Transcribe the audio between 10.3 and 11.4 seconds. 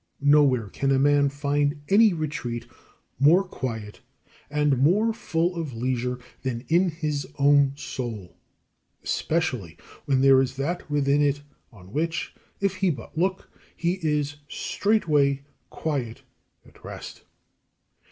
is that within